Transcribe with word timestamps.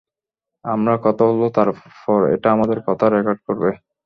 আমরা 0.65 0.93
কথা 1.05 1.23
বলব 1.29 1.43
তারপর 1.57 2.19
এটা 2.35 2.47
আমাদের 2.51 2.77
কথা 2.87 3.05
রেকর্ড 3.07 3.39
করবে। 3.47 3.69